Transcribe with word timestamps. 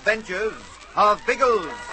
adventures 0.00 0.54
of 0.96 1.20
Biggles. 1.26 1.89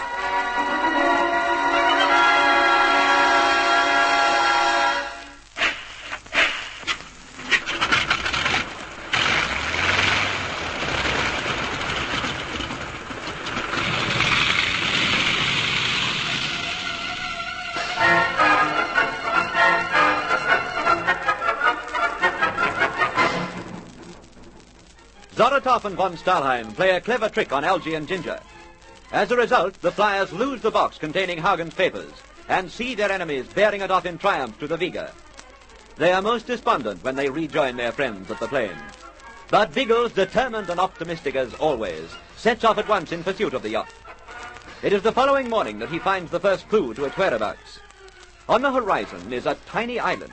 Zoratov 25.68 25.84
and 25.84 25.98
von 25.98 26.16
Stahlheim 26.16 26.74
play 26.76 26.92
a 26.92 27.02
clever 27.02 27.28
trick 27.28 27.52
on 27.52 27.66
Algy 27.66 27.96
and 27.96 28.08
Ginger. 28.08 28.40
As 29.12 29.32
a 29.32 29.36
result, 29.36 29.74
the 29.82 29.92
flyers 29.92 30.32
lose 30.32 30.62
the 30.62 30.72
box 30.72 30.98
containing 30.98 31.40
Hagen's 31.40 31.74
papers 31.74 32.14
and 32.48 32.72
see 32.72 32.96
their 32.96 33.12
enemies 33.12 33.48
bearing 33.54 33.82
it 33.82 33.92
off 33.92 34.06
in 34.06 34.18
triumph 34.18 34.58
to 34.60 34.68
the 34.68 34.78
Vega. 34.78 35.12
They 35.98 36.14
are 36.14 36.22
most 36.22 36.48
despondent 36.48 37.04
when 37.04 37.18
they 37.18 37.30
rejoin 37.30 37.76
their 37.76 37.92
friends 37.92 38.32
at 38.32 38.40
the 38.40 38.48
plane. 38.48 38.78
But 39.50 39.74
Biggles, 39.74 40.14
determined 40.14 40.70
and 40.70 40.80
optimistic 40.80 41.36
as 41.36 41.54
always, 41.56 42.16
sets 42.38 42.64
off 42.64 42.78
at 42.78 42.88
once 42.88 43.12
in 43.12 43.22
pursuit 43.22 43.54
of 43.54 43.62
the 43.62 43.72
yacht. 43.72 43.92
It 44.84 44.94
is 44.94 45.02
the 45.02 45.12
following 45.12 45.50
morning 45.50 45.80
that 45.80 45.90
he 45.90 46.00
finds 46.00 46.32
the 46.32 46.40
first 46.40 46.70
clue 46.70 46.94
to 46.94 47.04
its 47.04 47.18
whereabouts. 47.18 47.82
On 48.48 48.62
the 48.62 48.72
horizon 48.72 49.34
is 49.34 49.46
a 49.46 49.58
tiny 49.66 50.00
island, 50.00 50.32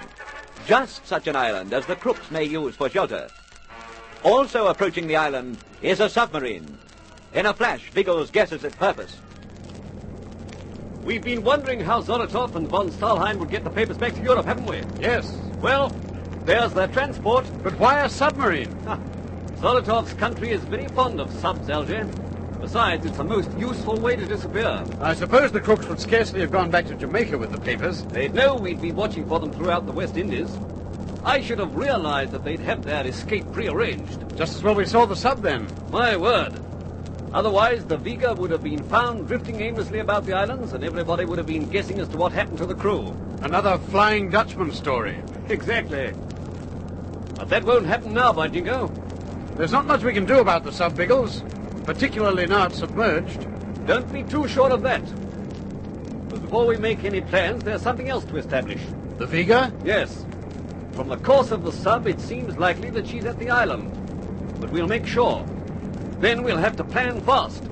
just 0.64 1.04
such 1.08 1.26
an 1.26 1.34
island 1.34 1.72
as 1.72 1.86
the 1.86 1.96
crooks 1.96 2.30
may 2.30 2.44
use 2.44 2.76
for 2.76 2.88
shelter. 2.88 3.28
Also 4.24 4.68
approaching 4.68 5.06
the 5.06 5.16
island 5.16 5.58
is 5.82 6.00
a 6.00 6.08
submarine. 6.08 6.78
In 7.34 7.44
a 7.44 7.52
flash, 7.52 7.90
Biggles 7.92 8.30
guesses 8.30 8.64
its 8.64 8.74
purpose. 8.74 9.18
We've 11.02 11.22
been 11.22 11.44
wondering 11.44 11.80
how 11.80 12.00
Zoratov 12.00 12.54
and 12.54 12.66
von 12.66 12.90
Stahlheim 12.90 13.36
would 13.38 13.50
get 13.50 13.64
the 13.64 13.70
papers 13.70 13.98
back 13.98 14.14
to 14.14 14.22
Europe, 14.22 14.46
haven't 14.46 14.64
we? 14.64 14.82
Yes. 14.98 15.30
Well, 15.60 15.90
there's 16.46 16.72
their 16.72 16.88
transport. 16.88 17.44
But 17.62 17.78
why 17.78 18.00
a 18.00 18.08
submarine? 18.08 18.68
Zoratov's 19.60 20.14
country 20.14 20.52
is 20.52 20.62
very 20.62 20.88
fond 20.88 21.20
of 21.20 21.30
subs, 21.30 21.68
Algy. 21.68 22.02
Besides, 22.62 23.04
it's 23.04 23.18
the 23.18 23.24
most 23.24 23.52
useful 23.58 23.96
way 23.96 24.16
to 24.16 24.24
disappear. 24.24 24.82
I 25.02 25.12
suppose 25.12 25.52
the 25.52 25.60
crooks 25.60 25.86
would 25.86 26.00
scarcely 26.00 26.40
have 26.40 26.50
gone 26.50 26.70
back 26.70 26.86
to 26.86 26.94
Jamaica 26.94 27.36
with 27.36 27.52
the 27.52 27.60
papers. 27.60 28.02
They'd 28.04 28.32
know 28.32 28.54
we'd 28.54 28.80
be 28.80 28.92
watching 28.92 29.28
for 29.28 29.38
them 29.38 29.52
throughout 29.52 29.84
the 29.84 29.92
West 29.92 30.16
Indies. 30.16 30.48
I 31.24 31.40
should 31.40 31.58
have 31.58 31.74
realized 31.74 32.32
that 32.32 32.44
they'd 32.44 32.60
have 32.60 32.84
their 32.84 33.06
escape 33.06 33.50
prearranged. 33.52 34.36
Just 34.36 34.56
as 34.56 34.62
well 34.62 34.74
we 34.74 34.84
saw 34.84 35.06
the 35.06 35.16
sub 35.16 35.40
then. 35.40 35.66
My 35.90 36.16
word. 36.16 36.60
Otherwise, 37.32 37.84
the 37.86 37.96
Vega 37.96 38.34
would 38.34 38.50
have 38.50 38.62
been 38.62 38.84
found 38.84 39.26
drifting 39.26 39.60
aimlessly 39.60 40.00
about 40.00 40.26
the 40.26 40.34
islands, 40.34 40.72
and 40.72 40.84
everybody 40.84 41.24
would 41.24 41.38
have 41.38 41.46
been 41.46 41.68
guessing 41.68 41.98
as 41.98 42.08
to 42.08 42.16
what 42.18 42.30
happened 42.30 42.58
to 42.58 42.66
the 42.66 42.74
crew. 42.74 43.16
Another 43.40 43.78
Flying 43.78 44.30
Dutchman 44.30 44.72
story. 44.72 45.20
Exactly. 45.48 46.10
But 47.36 47.50
that 47.50 47.64
won't 47.64 47.84
happen 47.84 48.14
now, 48.14 48.32
by 48.32 48.48
jingo. 48.48 48.88
There's 49.56 49.72
not 49.72 49.86
much 49.86 50.02
we 50.02 50.12
can 50.14 50.24
do 50.24 50.38
about 50.38 50.64
the 50.64 50.72
sub, 50.72 50.96
Biggles. 50.96 51.42
Particularly 51.84 52.46
now 52.46 52.66
it's 52.66 52.78
submerged. 52.78 53.46
Don't 53.86 54.10
be 54.10 54.22
too 54.22 54.48
sure 54.48 54.70
of 54.70 54.82
that. 54.82 55.02
But 56.30 56.40
before 56.40 56.66
we 56.66 56.78
make 56.78 57.04
any 57.04 57.20
plans, 57.20 57.62
there's 57.62 57.82
something 57.82 58.08
else 58.08 58.24
to 58.26 58.36
establish. 58.36 58.80
The 59.18 59.26
Vega? 59.26 59.70
Yes. 59.84 60.24
From 60.94 61.08
the 61.08 61.16
course 61.16 61.50
of 61.50 61.64
the 61.64 61.72
sub, 61.72 62.06
it 62.06 62.20
seems 62.20 62.56
likely 62.56 62.88
that 62.90 63.04
she's 63.04 63.24
at 63.24 63.36
the 63.40 63.50
island. 63.50 63.90
But 64.60 64.70
we'll 64.70 64.86
make 64.86 65.04
sure. 65.04 65.44
Then 66.20 66.44
we'll 66.44 66.56
have 66.56 66.76
to 66.76 66.84
plan 66.84 67.20
fast. 67.22 67.64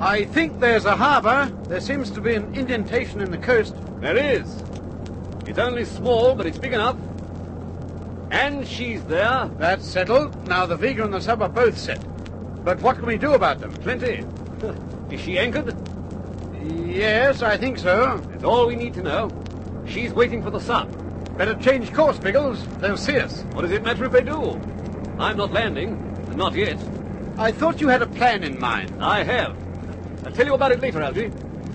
I 0.00 0.24
think 0.24 0.58
there's 0.58 0.86
a 0.86 0.96
harbor. 0.96 1.54
There 1.68 1.80
seems 1.80 2.10
to 2.10 2.20
be 2.20 2.34
an 2.34 2.52
indentation 2.52 3.20
in 3.20 3.30
the 3.30 3.38
coast. 3.38 3.76
There 4.00 4.16
is. 4.16 4.60
It's 5.46 5.58
only 5.58 5.84
small, 5.84 6.34
but 6.34 6.46
it's 6.46 6.58
big 6.58 6.72
enough. 6.72 6.96
And 8.30 8.66
she's 8.66 9.02
there. 9.04 9.50
That's 9.58 9.86
settled. 9.86 10.48
Now 10.48 10.66
the 10.66 10.76
Vega 10.76 11.04
and 11.04 11.12
the 11.12 11.20
sub 11.20 11.42
are 11.42 11.48
both 11.48 11.76
set. 11.76 12.00
But 12.64 12.80
what 12.80 12.96
can 12.96 13.06
we 13.06 13.18
do 13.18 13.32
about 13.32 13.60
them? 13.60 13.72
Plenty. 13.74 14.24
Is 15.10 15.20
she 15.20 15.38
anchored? 15.38 15.74
Yes, 16.86 17.42
I 17.42 17.56
think 17.56 17.78
so. 17.78 18.18
That's 18.30 18.44
all 18.44 18.66
we 18.66 18.76
need 18.76 18.94
to 18.94 19.02
know. 19.02 19.30
She's 19.86 20.12
waiting 20.12 20.42
for 20.42 20.50
the 20.50 20.60
sub. 20.60 20.88
Better 21.36 21.54
change 21.54 21.92
course, 21.92 22.18
Biggles. 22.18 22.66
They'll 22.78 22.96
see 22.96 23.18
us. 23.18 23.42
What 23.52 23.62
does 23.62 23.72
it 23.72 23.82
matter 23.82 24.04
if 24.04 24.12
they 24.12 24.22
do? 24.22 24.60
I'm 25.18 25.36
not 25.36 25.52
landing. 25.52 26.06
Not 26.36 26.54
yet. 26.54 26.78
I 27.38 27.50
thought 27.50 27.80
you 27.80 27.88
had 27.88 28.02
a 28.02 28.06
plan 28.06 28.44
in 28.44 28.60
mind. 28.60 29.02
I 29.02 29.24
have. 29.24 29.56
I'll 30.24 30.32
tell 30.32 30.46
you 30.46 30.54
about 30.54 30.72
it 30.72 30.80
later, 30.80 31.00
Algy. 31.00 31.28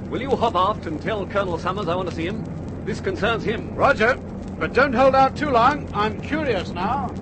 Will 0.10 0.22
you 0.22 0.30
hop 0.30 0.56
aft 0.56 0.86
and 0.86 1.02
tell 1.02 1.26
Colonel 1.26 1.58
Summers 1.58 1.88
I 1.88 1.96
want 1.96 2.10
to 2.10 2.16
see 2.16 2.28
him? 2.28 2.46
This 2.86 3.02
concerns 3.02 3.44
him. 3.44 3.74
Roger. 3.76 4.20
But 4.58 4.74
don't 4.74 4.94
hold 4.94 5.16
out 5.16 5.36
too 5.36 5.50
long. 5.50 5.90
I'm 5.94 6.20
curious 6.22 6.72
now. 6.72 7.14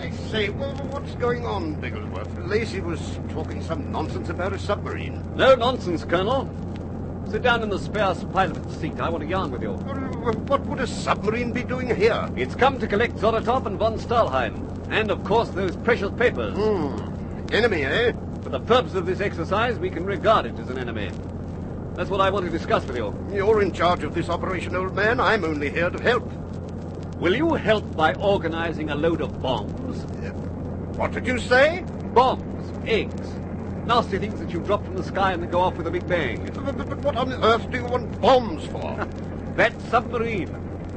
I 0.00 0.10
say, 0.30 0.50
well, 0.50 0.74
what's 0.90 1.14
going 1.16 1.44
on, 1.44 1.74
Bigglesworth? 1.76 2.48
Lacey 2.48 2.80
was 2.80 3.18
talking 3.30 3.60
some 3.60 3.90
nonsense 3.90 4.28
about 4.28 4.52
a 4.52 4.58
submarine. 4.58 5.22
No 5.34 5.54
nonsense, 5.56 6.04
Colonel. 6.04 6.48
Sit 7.28 7.42
down 7.42 7.62
in 7.62 7.68
the 7.68 7.78
spare 7.78 8.14
pilot's 8.32 8.76
seat. 8.76 9.00
I 9.00 9.08
want 9.08 9.24
to 9.24 9.28
yarn 9.28 9.50
with 9.50 9.62
you. 9.62 9.72
What 9.72 10.64
would 10.66 10.80
a 10.80 10.86
submarine 10.86 11.52
be 11.52 11.64
doing 11.64 11.94
here? 11.94 12.28
It's 12.36 12.54
come 12.54 12.78
to 12.78 12.86
collect 12.86 13.16
Zoratov 13.16 13.66
and 13.66 13.78
von 13.78 13.98
Stahlheim. 13.98 14.68
And, 14.90 15.10
of 15.10 15.24
course, 15.24 15.48
those 15.50 15.74
precious 15.76 16.10
papers. 16.12 16.54
Hmm. 16.56 17.52
Enemy, 17.52 17.84
eh? 17.84 18.12
For 18.42 18.48
the 18.48 18.60
purpose 18.60 18.94
of 18.94 19.06
this 19.06 19.20
exercise, 19.20 19.78
we 19.78 19.90
can 19.90 20.04
regard 20.04 20.46
it 20.46 20.58
as 20.58 20.68
an 20.68 20.78
enemy. 20.78 21.10
That's 21.94 22.10
what 22.10 22.20
I 22.20 22.30
want 22.30 22.44
to 22.46 22.50
discuss 22.50 22.84
with 22.86 22.96
you. 22.96 23.14
You're 23.32 23.62
in 23.62 23.72
charge 23.72 24.02
of 24.02 24.14
this 24.14 24.28
operation, 24.28 24.74
old 24.74 24.94
man. 24.96 25.20
I'm 25.20 25.44
only 25.44 25.70
here 25.70 25.90
to 25.90 26.02
help. 26.02 26.24
Will 27.18 27.36
you 27.36 27.54
help 27.54 27.94
by 27.94 28.14
organizing 28.14 28.90
a 28.90 28.94
load 28.96 29.20
of 29.20 29.40
bombs? 29.40 30.04
Uh, 30.04 30.30
what 30.96 31.12
did 31.12 31.26
you 31.26 31.38
say? 31.38 31.84
Bombs, 32.14 32.72
eggs, 32.86 33.28
nasty 33.86 34.18
things 34.18 34.40
that 34.40 34.50
you 34.50 34.60
drop 34.60 34.84
from 34.84 34.96
the 34.96 35.04
sky 35.04 35.32
and 35.32 35.42
then 35.42 35.50
go 35.50 35.60
off 35.60 35.76
with 35.76 35.86
a 35.86 35.90
big 35.90 36.06
bang. 36.08 36.50
But, 36.52 36.76
but- 36.76 36.88
but 36.88 36.98
what 36.98 37.16
on 37.16 37.32
earth 37.44 37.70
do 37.70 37.78
you 37.78 37.84
want 37.84 38.20
bombs 38.20 38.64
for? 38.66 39.08
That 39.56 39.78
submarine. 39.90 40.48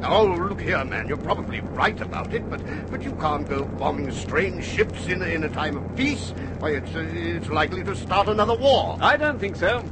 Oh, 0.03 0.25
look 0.25 0.61
here, 0.61 0.83
man. 0.85 1.07
You're 1.07 1.17
probably 1.17 1.61
right 1.61 1.99
about 2.01 2.33
it, 2.33 2.49
but 2.49 2.61
but 2.91 3.01
you 3.03 3.13
can't 3.13 3.47
go 3.47 3.65
bombing 3.65 4.11
strange 4.11 4.63
ships 4.63 5.07
in 5.07 5.21
a, 5.21 5.25
in 5.25 5.43
a 5.43 5.49
time 5.49 5.77
of 5.77 5.95
peace. 5.95 6.33
Why, 6.59 6.71
it's 6.71 6.95
uh, 6.95 7.07
it's 7.13 7.49
likely 7.49 7.83
to 7.83 7.95
start 7.95 8.27
another 8.27 8.55
war. 8.55 8.97
I 9.01 9.17
don't 9.17 9.39
think 9.39 9.55
so. 9.55 9.83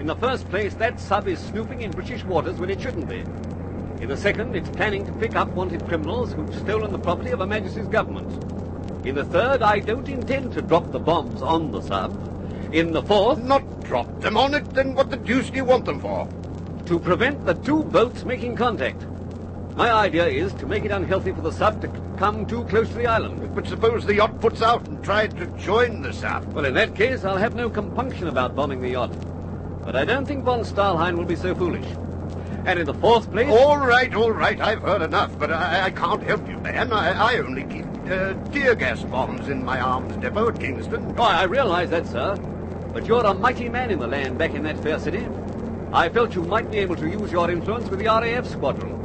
In 0.00 0.06
the 0.06 0.16
first 0.16 0.48
place, 0.48 0.74
that 0.74 1.00
sub 1.00 1.26
is 1.28 1.38
snooping 1.38 1.82
in 1.82 1.90
British 1.90 2.24
waters 2.24 2.58
when 2.58 2.70
it 2.70 2.80
shouldn't 2.80 3.08
be. 3.08 3.24
In 4.02 4.08
the 4.08 4.16
second, 4.16 4.54
it's 4.54 4.70
planning 4.70 5.04
to 5.06 5.12
pick 5.12 5.34
up 5.34 5.48
wanted 5.48 5.84
criminals 5.86 6.32
who've 6.32 6.54
stolen 6.54 6.92
the 6.92 6.98
property 6.98 7.30
of 7.30 7.40
Her 7.40 7.46
Majesty's 7.46 7.88
government. 7.88 8.30
In 9.04 9.16
the 9.16 9.24
third, 9.24 9.62
I 9.62 9.80
don't 9.80 10.08
intend 10.08 10.52
to 10.52 10.62
drop 10.62 10.92
the 10.92 11.00
bombs 11.00 11.42
on 11.42 11.72
the 11.72 11.80
sub. 11.82 12.12
In 12.72 12.92
the 12.92 13.02
fourth, 13.02 13.38
Not 13.42 13.80
drop 13.82 14.20
them 14.20 14.36
on 14.36 14.54
it, 14.54 14.72
then 14.74 14.94
what 14.94 15.10
the 15.10 15.16
deuce 15.16 15.50
do 15.50 15.56
you 15.56 15.64
want 15.64 15.84
them 15.84 15.98
for? 15.98 16.28
to 16.88 16.98
prevent 16.98 17.44
the 17.44 17.52
two 17.52 17.84
boats 17.84 18.24
making 18.24 18.56
contact. 18.56 19.04
My 19.78 19.92
idea 19.92 20.26
is 20.26 20.52
to 20.54 20.66
make 20.66 20.84
it 20.84 20.90
unhealthy 20.90 21.30
for 21.30 21.40
the 21.40 21.52
sub 21.52 21.80
to 21.82 21.88
come 22.16 22.44
too 22.46 22.64
close 22.64 22.88
to 22.88 22.94
the 22.94 23.06
island. 23.06 23.54
But 23.54 23.68
suppose 23.68 24.04
the 24.04 24.16
yacht 24.16 24.40
puts 24.40 24.60
out 24.60 24.84
and 24.88 25.04
tries 25.04 25.32
to 25.34 25.46
join 25.56 26.02
the 26.02 26.12
sub. 26.12 26.52
Well, 26.52 26.64
in 26.64 26.74
that 26.74 26.96
case, 26.96 27.24
I'll 27.24 27.36
have 27.36 27.54
no 27.54 27.70
compunction 27.70 28.26
about 28.26 28.56
bombing 28.56 28.80
the 28.80 28.90
yacht. 28.90 29.12
But 29.84 29.94
I 29.94 30.04
don't 30.04 30.26
think 30.26 30.42
von 30.42 30.64
Stahlheim 30.64 31.16
will 31.16 31.26
be 31.26 31.36
so 31.36 31.54
foolish. 31.54 31.86
And 32.66 32.80
in 32.80 32.86
the 32.86 32.94
fourth 32.94 33.30
place... 33.30 33.48
All 33.48 33.78
right, 33.78 34.12
all 34.16 34.32
right, 34.32 34.60
I've 34.60 34.82
heard 34.82 35.00
enough, 35.00 35.38
but 35.38 35.52
I, 35.52 35.84
I 35.84 35.90
can't 35.92 36.24
help 36.24 36.48
you, 36.48 36.58
man. 36.58 36.92
I, 36.92 37.34
I 37.34 37.38
only 37.38 37.62
keep 37.62 37.86
uh, 38.10 38.34
tear 38.50 38.74
gas 38.74 39.04
bombs 39.04 39.48
in 39.48 39.64
my 39.64 39.80
arms 39.80 40.16
depot 40.16 40.48
at 40.48 40.58
Kingston. 40.58 41.14
Oh, 41.16 41.22
I 41.22 41.44
realize 41.44 41.90
that, 41.90 42.08
sir. 42.08 42.34
But 42.92 43.06
you're 43.06 43.24
a 43.24 43.32
mighty 43.32 43.68
man 43.68 43.92
in 43.92 44.00
the 44.00 44.08
land 44.08 44.38
back 44.38 44.54
in 44.54 44.64
that 44.64 44.82
fair 44.82 44.98
city. 44.98 45.28
I 45.92 46.08
felt 46.08 46.34
you 46.34 46.42
might 46.42 46.68
be 46.68 46.78
able 46.78 46.96
to 46.96 47.08
use 47.08 47.30
your 47.30 47.48
influence 47.48 47.88
with 47.88 48.00
the 48.00 48.06
RAF 48.06 48.44
squadron. 48.44 48.97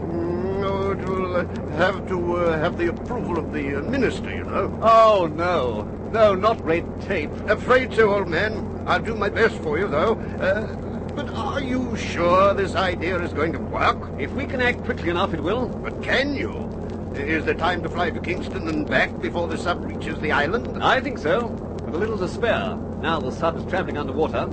It 1.04 1.10
will 1.10 1.36
uh, 1.36 1.46
have 1.72 2.08
to 2.08 2.38
uh, 2.38 2.58
have 2.60 2.78
the 2.78 2.88
approval 2.88 3.38
of 3.38 3.52
the 3.52 3.80
uh, 3.80 3.82
minister, 3.82 4.34
you 4.34 4.46
know. 4.46 4.80
Oh, 4.82 5.30
no. 5.36 5.84
No, 6.14 6.34
not 6.34 6.64
red 6.64 6.86
tape. 7.02 7.30
Afraid 7.50 7.94
so, 7.94 8.14
old 8.14 8.30
man. 8.30 8.82
I'll 8.88 9.02
do 9.02 9.14
my 9.14 9.28
best 9.28 9.58
for 9.58 9.78
you, 9.78 9.90
though. 9.90 10.14
Uh, 10.40 10.66
but 11.14 11.30
are 11.32 11.60
you 11.60 11.94
sure 11.98 12.54
this 12.54 12.76
idea 12.76 13.22
is 13.22 13.34
going 13.34 13.52
to 13.52 13.60
work? 13.60 14.18
If 14.18 14.32
we 14.32 14.46
can 14.46 14.62
act 14.62 14.86
quickly 14.86 15.10
enough, 15.10 15.34
it 15.34 15.44
will. 15.44 15.68
But 15.68 16.02
can 16.02 16.36
you? 16.36 16.70
Is 17.16 17.44
there 17.44 17.54
time 17.54 17.84
to 17.84 17.90
fly 17.90 18.10
to 18.10 18.22
Kingston 18.22 18.70
and 18.70 18.88
back 18.88 19.20
before 19.20 19.50
the 19.50 19.58
sub 19.58 19.84
reaches 19.84 20.18
the 20.20 20.32
island? 20.32 20.82
I 20.82 21.02
think 21.02 21.18
so, 21.18 21.48
with 21.48 21.96
a 21.96 21.98
little 21.98 22.18
to 22.18 22.30
spare. 22.30 22.78
Now 23.02 23.20
the 23.20 23.32
sub 23.32 23.58
is 23.58 23.66
travelling 23.66 23.98
underwater. 23.98 24.48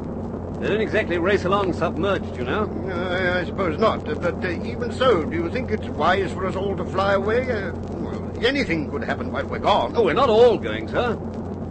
They 0.61 0.69
don't 0.69 0.83
exactly 0.83 1.17
race 1.17 1.47
along 1.47 1.73
submerged, 1.73 2.37
you 2.37 2.45
know. 2.45 2.65
Uh, 2.87 3.41
I 3.41 3.47
suppose 3.47 3.79
not. 3.79 4.07
Uh, 4.07 4.15
but 4.15 4.45
uh, 4.45 4.51
even 4.63 4.93
so, 4.93 5.25
do 5.25 5.35
you 5.35 5.51
think 5.51 5.71
it's 5.71 5.89
wise 5.89 6.31
for 6.33 6.47
us 6.47 6.55
all 6.55 6.77
to 6.77 6.85
fly 6.85 7.15
away? 7.15 7.51
Uh, 7.51 7.73
well, 7.73 8.47
anything 8.47 8.91
could 8.91 9.03
happen 9.03 9.33
while 9.33 9.47
we're 9.47 9.59
gone. 9.59 9.97
Oh, 9.97 10.05
we're 10.05 10.13
not 10.13 10.29
all 10.29 10.59
going, 10.59 10.87
sir. 10.87 11.19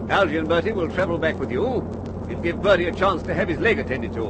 Algy 0.10 0.38
and 0.38 0.50
Bertie 0.50 0.72
will 0.72 0.90
travel 0.90 1.20
back 1.20 1.38
with 1.38 1.52
you. 1.52 1.62
We'll 1.62 2.42
give 2.42 2.64
Bertie 2.64 2.88
a 2.88 2.92
chance 2.92 3.22
to 3.24 3.34
have 3.36 3.48
his 3.48 3.60
leg 3.60 3.78
attended 3.78 4.12
to. 4.14 4.26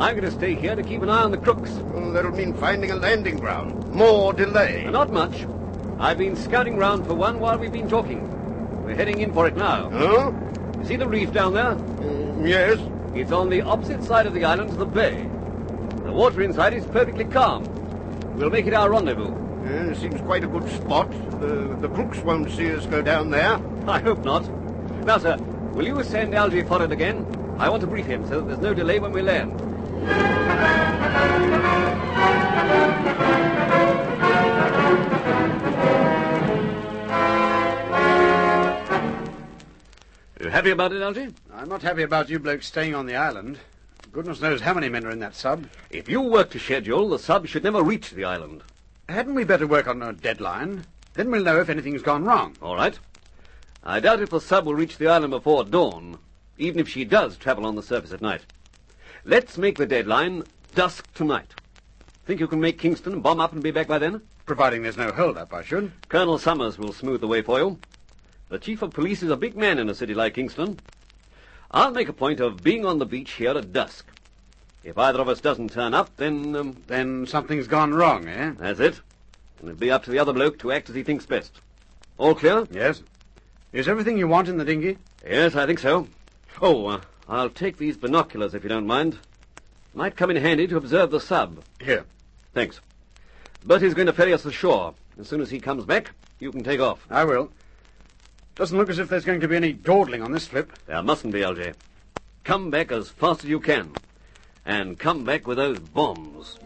I'm 0.00 0.16
going 0.16 0.24
to 0.24 0.32
stay 0.32 0.56
here 0.56 0.74
to 0.74 0.82
keep 0.82 1.02
an 1.02 1.08
eye 1.08 1.22
on 1.22 1.30
the 1.30 1.38
crooks. 1.38 1.70
Well, 1.70 2.10
that'll 2.10 2.32
mean 2.32 2.54
finding 2.54 2.90
a 2.90 2.96
landing 2.96 3.36
ground. 3.36 3.86
More 3.92 4.32
delay. 4.32 4.82
Not 4.90 5.12
much. 5.12 5.46
I've 6.00 6.18
been 6.18 6.34
scouting 6.34 6.76
round 6.76 7.06
for 7.06 7.14
one 7.14 7.38
while 7.38 7.56
we've 7.56 7.72
been 7.72 7.88
talking. 7.88 8.20
We're 8.84 8.96
heading 8.96 9.20
in 9.20 9.32
for 9.32 9.46
it 9.46 9.56
now. 9.56 9.90
Huh? 9.90 10.32
You 10.76 10.84
see 10.84 10.96
the 10.96 11.06
reef 11.06 11.32
down 11.32 11.54
there? 11.54 11.76
Mm, 11.76 12.48
yes. 12.48 12.80
It's 13.16 13.32
on 13.32 13.48
the 13.48 13.62
opposite 13.62 14.04
side 14.04 14.26
of 14.26 14.34
the 14.34 14.44
island 14.44 14.68
to 14.72 14.76
the 14.76 14.84
bay. 14.84 15.26
The 16.04 16.12
water 16.12 16.42
inside 16.42 16.74
is 16.74 16.84
perfectly 16.84 17.24
calm. 17.24 17.64
We'll 18.36 18.50
make 18.50 18.66
it 18.66 18.74
our 18.74 18.90
rendezvous. 18.90 19.32
Uh, 19.64 19.94
seems 19.94 20.20
quite 20.20 20.44
a 20.44 20.46
good 20.46 20.68
spot. 20.68 21.10
The, 21.40 21.78
the 21.80 21.88
crooks 21.88 22.18
won't 22.18 22.50
see 22.50 22.70
us 22.70 22.84
go 22.84 23.00
down 23.00 23.30
there. 23.30 23.58
I 23.88 24.00
hope 24.00 24.22
not. 24.22 24.46
Now, 25.06 25.16
sir, 25.16 25.38
will 25.72 25.86
you 25.86 26.04
send 26.04 26.34
Algy 26.34 26.62
forward 26.62 26.92
again? 26.92 27.24
I 27.58 27.70
want 27.70 27.80
to 27.80 27.86
brief 27.86 28.04
him 28.04 28.28
so 28.28 28.40
that 28.40 28.48
there's 28.48 28.58
no 28.58 28.74
delay 28.74 28.98
when 28.98 29.12
we 29.12 29.22
land. 29.22 29.58
You 40.38 40.50
happy 40.50 40.70
about 40.70 40.92
it, 40.92 41.00
Algy? 41.00 41.32
I'm 41.56 41.70
not 41.70 41.80
happy 41.80 42.02
about 42.02 42.28
you 42.28 42.38
blokes 42.38 42.66
staying 42.66 42.94
on 42.94 43.06
the 43.06 43.16
island. 43.16 43.58
Goodness 44.12 44.42
knows 44.42 44.60
how 44.60 44.74
many 44.74 44.90
men 44.90 45.06
are 45.06 45.10
in 45.10 45.20
that 45.20 45.34
sub. 45.34 45.66
If 45.88 46.06
you 46.06 46.20
work 46.20 46.50
to 46.50 46.58
schedule, 46.58 47.08
the 47.08 47.18
sub 47.18 47.46
should 47.46 47.64
never 47.64 47.82
reach 47.82 48.10
the 48.10 48.24
island. 48.24 48.62
Hadn't 49.08 49.34
we 49.34 49.42
better 49.42 49.66
work 49.66 49.86
on 49.86 50.02
a 50.02 50.12
deadline? 50.12 50.84
Then 51.14 51.30
we'll 51.30 51.42
know 51.42 51.58
if 51.58 51.70
anything's 51.70 52.02
gone 52.02 52.26
wrong. 52.26 52.54
All 52.60 52.76
right. 52.76 52.98
I 53.82 54.00
doubt 54.00 54.20
if 54.20 54.28
the 54.28 54.38
sub 54.38 54.66
will 54.66 54.74
reach 54.74 54.98
the 54.98 55.08
island 55.08 55.30
before 55.30 55.64
dawn, 55.64 56.18
even 56.58 56.78
if 56.78 56.90
she 56.90 57.06
does 57.06 57.38
travel 57.38 57.64
on 57.64 57.74
the 57.74 57.82
surface 57.82 58.12
at 58.12 58.20
night. 58.20 58.42
Let's 59.24 59.56
make 59.56 59.78
the 59.78 59.86
deadline 59.86 60.44
dusk 60.74 61.10
tonight. 61.14 61.54
Think 62.26 62.38
you 62.38 62.48
can 62.48 62.60
make 62.60 62.78
Kingston, 62.78 63.14
and 63.14 63.22
bomb 63.22 63.40
up, 63.40 63.54
and 63.54 63.62
be 63.62 63.70
back 63.70 63.88
by 63.88 63.98
then? 63.98 64.20
Providing 64.44 64.82
there's 64.82 64.98
no 64.98 65.10
hold-up, 65.10 65.54
I 65.54 65.62
should. 65.62 65.90
Colonel 66.10 66.36
Summers 66.36 66.76
will 66.76 66.92
smooth 66.92 67.22
the 67.22 67.28
way 67.28 67.40
for 67.40 67.58
you. 67.58 67.78
The 68.50 68.58
chief 68.58 68.82
of 68.82 68.90
police 68.90 69.22
is 69.22 69.30
a 69.30 69.36
big 69.38 69.56
man 69.56 69.78
in 69.78 69.88
a 69.88 69.94
city 69.94 70.12
like 70.12 70.34
Kingston. 70.34 70.78
I'll 71.70 71.90
make 71.90 72.08
a 72.08 72.12
point 72.12 72.40
of 72.40 72.62
being 72.62 72.84
on 72.84 72.98
the 72.98 73.06
beach 73.06 73.32
here 73.32 73.50
at 73.50 73.72
dusk. 73.72 74.06
If 74.84 74.96
either 74.96 75.20
of 75.20 75.28
us 75.28 75.40
doesn't 75.40 75.72
turn 75.72 75.94
up, 75.94 76.16
then, 76.16 76.54
um, 76.54 76.76
Then 76.86 77.26
something's 77.26 77.66
gone 77.66 77.92
wrong, 77.92 78.28
eh? 78.28 78.52
that's 78.58 78.78
it. 78.78 79.00
And 79.58 79.70
it'll 79.70 79.80
be 79.80 79.90
up 79.90 80.04
to 80.04 80.10
the 80.10 80.18
other 80.18 80.32
bloke 80.32 80.58
to 80.60 80.70
act 80.70 80.88
as 80.88 80.94
he 80.94 81.02
thinks 81.02 81.26
best. 81.26 81.60
All 82.18 82.34
clear? 82.34 82.66
Yes. 82.70 83.02
Is 83.72 83.88
everything 83.88 84.16
you 84.16 84.28
want 84.28 84.48
in 84.48 84.58
the 84.58 84.64
dinghy? 84.64 84.98
Yes, 85.24 85.56
I 85.56 85.66
think 85.66 85.80
so. 85.80 86.06
Oh, 86.62 86.86
uh, 86.86 87.00
I'll 87.28 87.50
take 87.50 87.76
these 87.76 87.96
binoculars 87.96 88.54
if 88.54 88.62
you 88.62 88.68
don't 88.68 88.86
mind. 88.86 89.18
Might 89.92 90.16
come 90.16 90.30
in 90.30 90.36
handy 90.36 90.66
to 90.68 90.76
observe 90.76 91.10
the 91.10 91.20
sub. 91.20 91.62
Here. 91.80 92.04
Thanks. 92.54 92.80
Bertie's 93.64 93.94
going 93.94 94.06
to 94.06 94.12
ferry 94.12 94.32
us 94.32 94.44
ashore. 94.44 94.94
As 95.18 95.26
soon 95.26 95.40
as 95.40 95.50
he 95.50 95.58
comes 95.58 95.84
back, 95.84 96.12
you 96.38 96.52
can 96.52 96.62
take 96.62 96.80
off. 96.80 97.04
I 97.10 97.24
will. 97.24 97.50
Doesn't 98.56 98.78
look 98.78 98.88
as 98.88 98.98
if 98.98 99.10
there's 99.10 99.26
going 99.26 99.40
to 99.40 99.48
be 99.48 99.56
any 99.56 99.74
dawdling 99.74 100.22
on 100.22 100.32
this 100.32 100.46
flip. 100.46 100.72
There 100.86 101.02
mustn't 101.02 101.34
be, 101.34 101.44
Algy. 101.44 101.74
Come 102.42 102.70
back 102.70 102.90
as 102.90 103.10
fast 103.10 103.44
as 103.44 103.50
you 103.50 103.60
can. 103.60 103.92
And 104.64 104.98
come 104.98 105.24
back 105.24 105.46
with 105.46 105.58
those 105.58 105.78
bombs. 105.78 106.58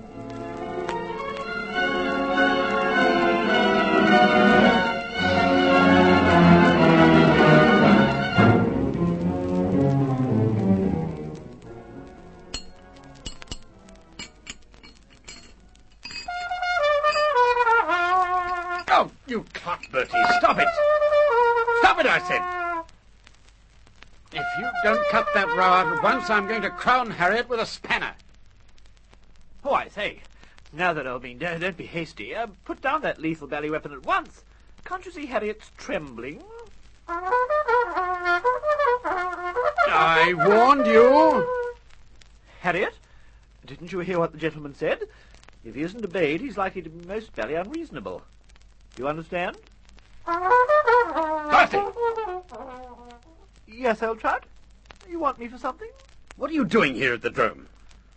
If 24.33 24.47
you 24.59 24.71
don't 24.85 25.05
cut 25.09 25.27
that 25.35 25.49
row 25.49 25.65
out 25.65 25.97
at 25.97 26.03
once, 26.03 26.31
I'm 26.31 26.47
going 26.47 26.63
to 26.63 26.71
crown 26.71 27.11
Harriet 27.11 27.49
with 27.49 27.59
a 27.61 27.67
spanner. 27.67 28.15
Oh, 29.65 29.75
I 29.75 29.89
say. 29.89 30.21
Now 30.73 30.93
that 30.93 31.07
old 31.07 31.25
mean, 31.25 31.39
don't, 31.39 31.61
don't 31.61 31.77
be 31.77 31.87
hasty. 31.87 32.35
Uh, 32.35 32.47
put 32.65 32.81
down 32.81 33.03
that 33.03 33.21
lethal 33.21 33.49
bally 33.49 33.71
weapon 33.71 33.93
at 33.93 34.07
once. 34.07 34.45
Can't 34.85 35.05
you 35.05 35.11
see 35.11 35.27
Harriet's 35.27 35.73
trembling? 35.77 36.43
I 39.89 40.33
warned 40.37 40.87
you. 40.87 41.45
Harriet, 42.61 42.95
didn't 43.67 43.91
you 43.91 43.99
hear 44.01 44.21
what 44.21 44.33
the 44.33 44.39
gentleman 44.39 44.75
said? 44.75 45.01
If 45.65 45.75
he 45.75 45.83
isn't 45.83 46.05
obeyed, 46.05 46.41
he's 46.41 46.57
likely 46.57 46.83
to 46.83 46.91
be 46.91 47.07
most 47.07 47.35
bally 47.35 47.55
unreasonable. 47.55 48.23
You 48.97 49.09
understand? 49.09 49.57
Bertie, 50.25 51.79
Yes, 53.73 54.03
old 54.03 54.21
trout? 54.21 54.45
You 55.09 55.19
want 55.19 55.39
me 55.39 55.49
for 55.49 55.59
something? 55.59 55.89
what 56.37 56.51
are 56.51 56.55
you 56.55 56.65
doing 56.65 56.95
here 56.95 57.13
at 57.13 57.23
the 57.23 57.29
drome? 57.29 57.69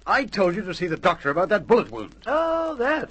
I 0.08 0.24
told 0.24 0.56
you 0.56 0.62
to 0.62 0.74
see 0.74 0.88
the 0.88 0.96
doctor 0.96 1.30
about 1.30 1.50
that 1.50 1.68
bullet 1.68 1.92
wound. 1.92 2.16
Oh, 2.26 2.76
that. 2.76 3.10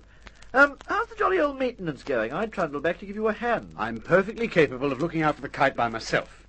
Um, 0.55 0.77
how's 0.87 1.09
the 1.09 1.17
jolly 1.17 1.39
old 1.39 1.59
maintenance 1.59 2.03
going? 2.03 2.33
I 2.33 2.47
trundled 2.47 2.83
back 2.83 2.99
to 2.99 3.07
give 3.07 3.17
you 3.17 3.29
a 3.29 3.33
hand. 3.33 3.75
I'm 3.77 4.01
perfectly 4.01 4.49
capable 4.49 4.91
of 4.91 5.01
looking 5.01 5.23
after 5.23 5.43
the 5.43 5.49
kite 5.49 5.77
by 5.77 5.89
myself. 5.89 6.47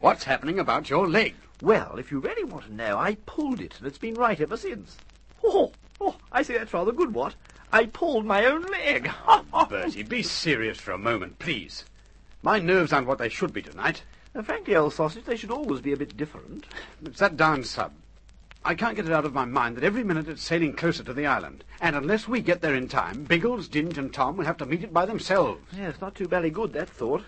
What's 0.00 0.24
happening 0.24 0.58
about 0.58 0.90
your 0.90 1.08
leg? 1.08 1.34
Well, 1.62 1.96
if 1.98 2.10
you 2.10 2.18
really 2.18 2.44
want 2.44 2.66
to 2.66 2.74
know, 2.74 2.98
I 2.98 3.14
pulled 3.26 3.60
it, 3.60 3.76
and 3.78 3.86
it's 3.86 3.98
been 3.98 4.14
right 4.14 4.40
ever 4.40 4.56
since. 4.56 4.96
Oh, 5.44 5.72
oh, 6.00 6.16
I 6.30 6.42
say 6.42 6.58
that's 6.58 6.74
rather 6.74 6.92
good, 6.92 7.14
what? 7.14 7.34
I 7.72 7.86
pulled 7.86 8.26
my 8.26 8.44
own 8.44 8.62
leg. 8.62 9.10
Bertie, 9.68 10.02
be 10.02 10.22
serious 10.22 10.78
for 10.78 10.92
a 10.92 10.98
moment, 10.98 11.38
please. 11.38 11.84
My 12.42 12.58
nerves 12.58 12.92
aren't 12.92 13.06
what 13.06 13.18
they 13.18 13.28
should 13.28 13.52
be 13.52 13.62
tonight. 13.62 14.02
Frankly, 14.44 14.74
old 14.76 14.94
sausage, 14.94 15.24
they 15.24 15.36
should 15.36 15.50
always 15.50 15.80
be 15.80 15.92
a 15.92 15.96
bit 15.96 16.16
different. 16.16 16.66
It's 17.04 17.20
that 17.20 17.36
darn 17.36 17.64
sub. 17.64 17.92
I 18.64 18.74
can't 18.74 18.96
get 18.96 19.06
it 19.06 19.12
out 19.12 19.24
of 19.24 19.34
my 19.34 19.44
mind 19.44 19.76
that 19.76 19.84
every 19.84 20.04
minute 20.04 20.28
it's 20.28 20.42
sailing 20.42 20.74
closer 20.74 21.02
to 21.04 21.12
the 21.12 21.26
island. 21.26 21.64
And 21.80 21.96
unless 21.96 22.28
we 22.28 22.40
get 22.40 22.62
there 22.62 22.74
in 22.74 22.88
time, 22.88 23.24
Biggles, 23.24 23.68
Ginge, 23.68 23.98
and 23.98 24.12
Tom 24.12 24.36
will 24.36 24.44
have 24.44 24.56
to 24.58 24.66
meet 24.66 24.84
it 24.84 24.92
by 24.92 25.04
themselves. 25.04 25.60
Yes, 25.76 26.00
not 26.00 26.14
too 26.14 26.28
bally 26.28 26.50
good, 26.50 26.72
that 26.72 26.88
thought. 26.88 27.24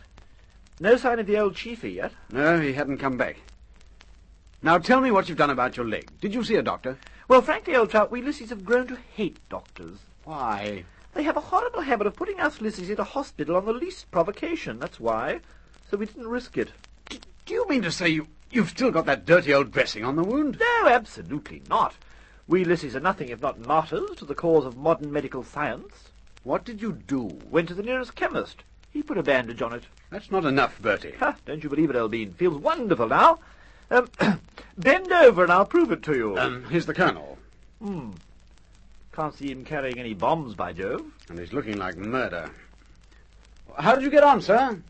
No 0.80 0.96
sign 0.96 1.18
of 1.18 1.26
the 1.26 1.38
old 1.38 1.56
chiefy 1.56 1.92
yet. 1.92 2.12
No, 2.32 2.60
he 2.60 2.72
hadn't 2.72 2.98
come 2.98 3.16
back. 3.16 3.36
Now 4.62 4.78
tell 4.78 5.00
me 5.00 5.10
what 5.10 5.28
you've 5.28 5.38
done 5.38 5.50
about 5.50 5.76
your 5.76 5.86
leg. 5.86 6.08
Did 6.20 6.32
you 6.32 6.42
see 6.42 6.54
a 6.54 6.62
doctor? 6.62 6.98
Well, 7.28 7.42
frankly, 7.42 7.76
old 7.76 7.90
trout, 7.90 8.10
we 8.10 8.22
lissies 8.22 8.50
have 8.50 8.64
grown 8.64 8.86
to 8.86 8.98
hate 9.14 9.38
doctors. 9.50 9.98
Why? 10.24 10.84
They 11.12 11.22
have 11.24 11.36
a 11.36 11.40
horrible 11.40 11.82
habit 11.82 12.06
of 12.06 12.16
putting 12.16 12.40
us 12.40 12.60
lissies 12.60 12.90
into 12.90 13.04
hospital 13.04 13.56
on 13.56 13.66
the 13.66 13.72
least 13.72 14.10
provocation, 14.10 14.78
that's 14.78 14.98
why. 14.98 15.40
So 15.90 15.96
we 15.96 16.06
didn't 16.06 16.28
risk 16.28 16.56
it. 16.56 16.72
D- 17.74 17.80
do 17.80 17.80
you 17.80 17.82
mean 17.82 17.90
to 17.90 17.96
say 17.96 18.08
you, 18.08 18.28
you've 18.52 18.70
still 18.70 18.92
got 18.92 19.06
that 19.06 19.26
dirty 19.26 19.52
old 19.52 19.72
dressing 19.72 20.04
on 20.04 20.14
the 20.14 20.22
wound? 20.22 20.58
No, 20.60 20.88
absolutely 20.88 21.62
not. 21.68 21.94
We 22.46 22.64
lissies 22.64 22.94
are 22.94 23.00
nothing 23.00 23.30
if 23.30 23.40
not 23.40 23.58
martyrs 23.58 24.16
to 24.18 24.24
the 24.24 24.34
cause 24.34 24.64
of 24.64 24.76
modern 24.76 25.12
medical 25.12 25.42
science. 25.42 26.10
What 26.44 26.64
did 26.64 26.80
you 26.80 26.92
do? 26.92 27.40
Went 27.50 27.68
to 27.68 27.74
the 27.74 27.82
nearest 27.82 28.14
chemist. 28.14 28.62
He 28.92 29.02
put 29.02 29.18
a 29.18 29.24
bandage 29.24 29.60
on 29.60 29.72
it. 29.72 29.84
That's 30.10 30.30
not 30.30 30.44
enough, 30.44 30.80
Bertie. 30.80 31.14
Ha, 31.18 31.34
don't 31.46 31.64
you 31.64 31.68
believe 31.68 31.90
it, 31.90 31.96
Elbean? 31.96 32.34
Feels 32.34 32.60
wonderful 32.60 33.08
now. 33.08 33.40
Um, 33.90 34.08
bend 34.78 35.10
over 35.10 35.42
and 35.42 35.52
I'll 35.52 35.64
prove 35.66 35.90
it 35.90 36.02
to 36.04 36.14
you. 36.14 36.38
Um, 36.38 36.64
here's 36.70 36.86
the 36.86 36.94
colonel. 36.94 37.38
Hmm. 37.82 38.10
Can't 39.12 39.34
see 39.34 39.50
him 39.50 39.64
carrying 39.64 39.98
any 39.98 40.14
bombs, 40.14 40.54
by 40.54 40.72
Jove. 40.72 41.04
And 41.28 41.38
he's 41.38 41.52
looking 41.52 41.78
like 41.78 41.96
murder. 41.96 42.50
How 43.76 43.94
did 43.94 44.04
you 44.04 44.10
get 44.10 44.22
on, 44.22 44.42
sir? 44.42 44.80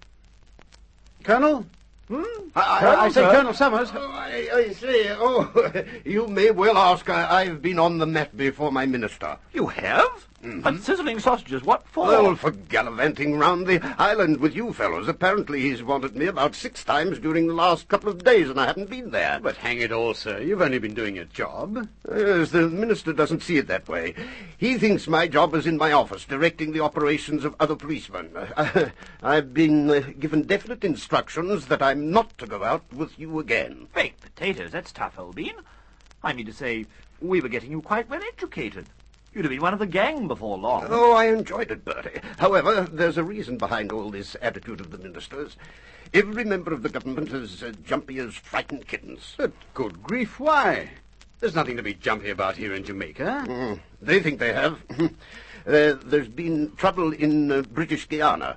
Colonel? 1.22 1.64
Hmm? 2.08 2.22
I, 2.54 2.60
I- 2.60 3.04
I 3.04 3.08
say? 3.10 3.22
Colonel 3.22 3.54
Summers. 3.54 3.90
Oh, 3.94 4.10
I, 4.12 4.48
I 4.54 4.72
say, 4.72 5.08
oh, 5.12 5.72
you 6.04 6.26
may 6.26 6.50
well 6.50 6.76
ask. 6.76 7.08
I, 7.08 7.42
I've 7.42 7.62
been 7.62 7.78
on 7.78 7.98
the 7.98 8.06
mat 8.06 8.36
before 8.36 8.70
my 8.70 8.84
minister. 8.86 9.38
You 9.52 9.66
have? 9.68 10.28
But 10.44 10.80
sizzling 10.80 11.20
sausages, 11.20 11.62
what 11.62 11.86
for? 11.88 12.06
Well, 12.06 12.36
for 12.36 12.50
gallivanting 12.50 13.38
round 13.38 13.66
the 13.66 13.80
island 13.98 14.38
with 14.38 14.54
you 14.54 14.72
fellows. 14.74 15.08
Apparently 15.08 15.60
he's 15.60 15.82
wanted 15.82 16.14
me 16.14 16.26
about 16.26 16.54
six 16.54 16.84
times 16.84 17.18
during 17.18 17.46
the 17.46 17.54
last 17.54 17.88
couple 17.88 18.10
of 18.10 18.24
days, 18.24 18.50
and 18.50 18.60
I 18.60 18.66
haven't 18.66 18.90
been 18.90 19.10
there. 19.10 19.40
But 19.40 19.56
hang 19.56 19.80
it 19.80 19.90
all, 19.90 20.12
sir, 20.12 20.40
you've 20.40 20.60
only 20.60 20.78
been 20.78 20.94
doing 20.94 21.16
your 21.16 21.24
job. 21.24 21.88
Yes, 22.10 22.50
the 22.50 22.68
minister 22.68 23.12
doesn't 23.12 23.42
see 23.42 23.56
it 23.56 23.68
that 23.68 23.88
way. 23.88 24.14
He 24.58 24.76
thinks 24.76 25.08
my 25.08 25.26
job 25.26 25.54
is 25.54 25.66
in 25.66 25.78
my 25.78 25.92
office, 25.92 26.24
directing 26.24 26.72
the 26.72 26.80
operations 26.80 27.44
of 27.44 27.54
other 27.58 27.76
policemen. 27.76 28.30
Uh, 28.34 28.90
I've 29.22 29.54
been 29.54 29.88
uh, 29.88 30.02
given 30.18 30.42
definite 30.42 30.84
instructions 30.84 31.66
that 31.66 31.82
I'm 31.82 32.10
not 32.10 32.36
to 32.38 32.46
go 32.46 32.64
out 32.64 32.84
with 32.92 33.18
you 33.18 33.38
again. 33.38 33.88
Baked 33.94 34.20
potatoes, 34.20 34.72
that's 34.72 34.92
tough, 34.92 35.18
old 35.18 35.36
bean. 35.36 35.54
I 36.22 36.32
mean 36.32 36.46
to 36.46 36.52
say, 36.52 36.86
we 37.20 37.40
were 37.40 37.48
getting 37.48 37.70
you 37.70 37.80
quite 37.80 38.08
well 38.10 38.22
educated. 38.22 38.86
You'd 39.34 39.44
have 39.44 39.50
been 39.50 39.62
one 39.62 39.72
of 39.72 39.80
the 39.80 39.86
gang 39.86 40.28
before 40.28 40.56
long. 40.56 40.86
Oh, 40.88 41.12
I 41.12 41.26
enjoyed 41.26 41.72
it, 41.72 41.84
Bertie. 41.84 42.20
However, 42.38 42.82
there's 42.82 43.18
a 43.18 43.24
reason 43.24 43.58
behind 43.58 43.90
all 43.90 44.10
this 44.10 44.36
attitude 44.40 44.80
of 44.80 44.92
the 44.92 44.98
minister's. 44.98 45.56
Every 46.12 46.44
member 46.44 46.72
of 46.72 46.84
the 46.84 46.88
government 46.88 47.32
is 47.32 47.60
as 47.60 47.74
jumpy 47.84 48.20
as 48.20 48.34
frightened 48.34 48.86
kittens. 48.86 49.34
But 49.36 49.50
good 49.74 50.04
grief, 50.04 50.38
why? 50.38 50.90
There's 51.40 51.56
nothing 51.56 51.76
to 51.76 51.82
be 51.82 51.94
jumpy 51.94 52.30
about 52.30 52.56
here 52.56 52.74
in 52.74 52.84
Jamaica. 52.84 53.44
Mm, 53.48 53.80
they 54.00 54.20
think 54.20 54.38
they 54.38 54.52
have. 54.52 54.78
uh, 55.00 55.08
there's 55.66 56.28
been 56.28 56.72
trouble 56.76 57.12
in 57.12 57.50
uh, 57.50 57.62
British 57.62 58.08
Guiana. 58.08 58.56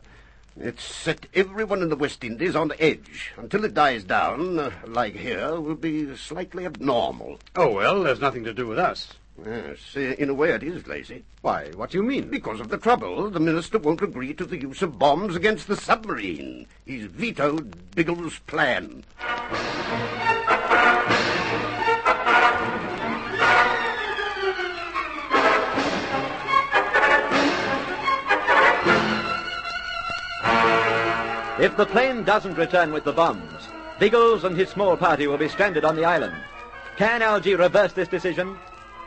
It's 0.60 0.84
set 0.84 1.26
everyone 1.34 1.82
in 1.82 1.90
the 1.90 1.96
West 1.96 2.24
Indies 2.24 2.56
on 2.56 2.72
edge. 2.80 3.34
Until 3.36 3.66
it 3.66 3.74
dies 3.74 4.04
down, 4.04 4.60
uh, 4.60 4.72
like 4.86 5.16
here, 5.16 5.60
will 5.60 5.76
be 5.76 6.16
slightly 6.16 6.68
abnormal. 6.68 7.40
Oh, 7.56 7.72
well, 7.72 8.04
there's 8.04 8.22
nothing 8.22 8.44
to 8.44 8.54
do 8.54 8.68
with 8.68 8.78
us. 8.78 9.14
Yes, 9.46 9.78
uh, 9.96 10.00
in 10.00 10.30
a 10.30 10.34
way 10.34 10.50
it 10.50 10.64
is, 10.64 10.88
Lacey. 10.88 11.24
Why, 11.42 11.70
what 11.76 11.92
do 11.92 11.98
you 11.98 12.04
mean? 12.04 12.30
Because 12.30 12.60
of 12.60 12.70
the 12.70 12.78
trouble, 12.78 13.30
the 13.30 13.40
minister 13.40 13.78
won't 13.78 14.02
agree 14.02 14.34
to 14.34 14.46
the 14.46 14.60
use 14.60 14.82
of 14.82 14.98
bombs 14.98 15.36
against 15.36 15.68
the 15.68 15.76
submarine. 15.76 16.66
He's 16.86 17.06
vetoed 17.06 17.96
Biggles' 17.96 18.40
plan. 18.40 19.04
If 31.60 31.76
the 31.76 31.88
plane 31.88 32.24
doesn't 32.24 32.56
return 32.56 32.92
with 32.92 33.04
the 33.04 33.12
bombs, 33.12 33.68
Biggles 34.00 34.44
and 34.44 34.56
his 34.56 34.70
small 34.70 34.96
party 34.96 35.28
will 35.28 35.38
be 35.38 35.50
stranded 35.50 35.86
on 35.86 35.96
the 35.96 36.06
island. 36.06 36.36
Can 36.98 37.22
Algy 37.22 37.56
reverse 37.56 37.94
this 37.94 38.08
decision? 38.08 38.58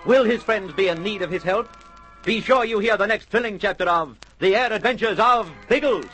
Will 0.07 0.25
his 0.25 0.43
friends 0.43 0.73
be 0.73 0.89
in 0.89 1.03
need 1.03 1.21
of 1.21 1.31
his 1.31 1.43
help? 1.43 1.69
Be 2.25 2.41
sure 2.41 2.65
you 2.65 2.79
hear 2.79 2.97
the 2.97 3.07
next 3.07 3.29
thrilling 3.29 3.59
chapter 3.59 3.85
of 3.85 4.17
The 4.39 4.57
Air 4.57 4.73
Adventures 4.73 5.19
of 5.19 5.51
Biggles. 5.69 6.07